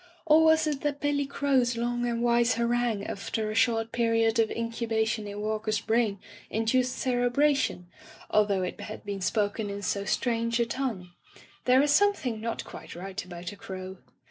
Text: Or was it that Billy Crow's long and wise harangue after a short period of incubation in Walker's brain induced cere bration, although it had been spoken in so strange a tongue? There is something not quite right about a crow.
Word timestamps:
Or 0.25 0.43
was 0.43 0.65
it 0.65 0.81
that 0.81 0.99
Billy 0.99 1.27
Crow's 1.27 1.77
long 1.77 2.07
and 2.07 2.23
wise 2.23 2.55
harangue 2.55 3.03
after 3.03 3.51
a 3.51 3.53
short 3.53 3.91
period 3.91 4.39
of 4.39 4.49
incubation 4.49 5.27
in 5.27 5.41
Walker's 5.41 5.79
brain 5.79 6.17
induced 6.49 6.95
cere 6.95 7.29
bration, 7.29 7.83
although 8.31 8.63
it 8.63 8.81
had 8.81 9.05
been 9.05 9.21
spoken 9.21 9.69
in 9.69 9.83
so 9.83 10.03
strange 10.05 10.59
a 10.59 10.65
tongue? 10.65 11.11
There 11.65 11.83
is 11.83 11.91
something 11.91 12.41
not 12.41 12.65
quite 12.65 12.95
right 12.95 13.23
about 13.23 13.51
a 13.51 13.55
crow. 13.55 13.97